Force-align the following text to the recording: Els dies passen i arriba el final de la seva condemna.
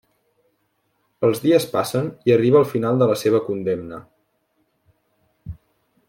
Els 1.27 1.41
dies 1.43 1.67
passen 1.73 2.09
i 2.29 2.33
arriba 2.35 2.57
el 2.61 2.67
final 2.71 2.97
de 3.03 3.09
la 3.13 3.17
seva 3.25 3.41
condemna. 3.51 4.03